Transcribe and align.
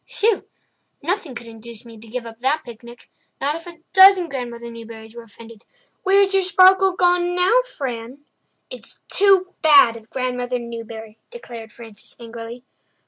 "Whew! 0.17 0.45
Nothing 1.03 1.35
could 1.35 1.45
induce 1.45 1.85
me 1.85 1.95
to 1.99 2.07
give 2.07 2.25
up 2.25 2.39
that 2.39 2.63
picnic—not 2.65 3.53
if 3.55 3.67
a 3.67 3.81
dozen 3.93 4.29
Grandmother 4.29 4.71
Newburys 4.71 5.13
were 5.15 5.21
offended. 5.21 5.63
Where's 6.01 6.33
your 6.33 6.41
sparkle 6.41 6.95
gone 6.95 7.35
now, 7.35 7.59
Fran?" 7.77 8.25
"It's 8.71 9.01
too 9.09 9.53
bad 9.61 9.95
of 9.95 10.09
Grandmother 10.09 10.57
Newbury," 10.57 11.19
declared 11.29 11.71
Frances 11.71 12.15
angrily. 12.19 12.63